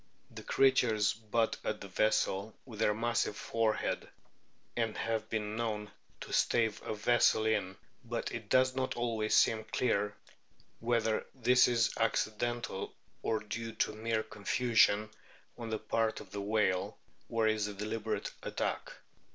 [0.31, 4.09] The creatures butt at the vessel with their massive forehead,
[4.75, 9.63] and have been known to stave a vessel in; but it does not always seem
[9.65, 10.17] clear
[10.79, 15.11] whether this is accidental or due to mere confusion
[15.55, 16.97] on the part of the whale,
[17.29, 18.93] or is a deliberate attack.